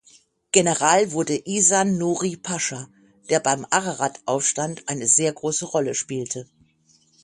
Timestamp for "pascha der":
2.35-3.39